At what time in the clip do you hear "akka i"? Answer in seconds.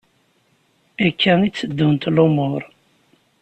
1.05-1.49